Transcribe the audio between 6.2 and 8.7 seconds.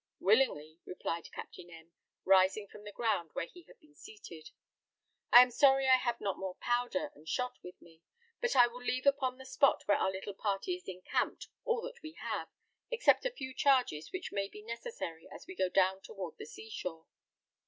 more powder and shot with me; but I